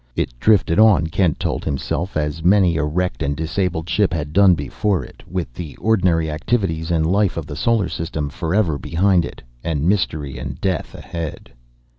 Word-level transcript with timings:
It 0.15 0.33
drifted 0.39 0.79
on, 0.79 1.05
Kent 1.05 1.39
told 1.39 1.63
himself, 1.63 2.17
as 2.17 2.43
many 2.43 2.75
a 2.75 2.83
wrecked 2.83 3.21
and 3.21 3.37
disabled 3.37 3.87
ship 3.87 4.11
had 4.13 4.33
done 4.33 4.55
before 4.55 5.03
it, 5.05 5.21
with 5.27 5.53
the 5.53 5.75
ordinary 5.77 6.31
activities 6.31 6.89
and 6.89 7.05
life 7.05 7.37
of 7.37 7.45
the 7.45 7.55
solar 7.55 7.87
system 7.87 8.27
forever 8.27 8.79
behind 8.79 9.25
it, 9.25 9.43
and 9.63 9.83
mystery 9.87 10.39
and 10.39 10.59
death 10.59 10.95
ahead. 10.95 11.51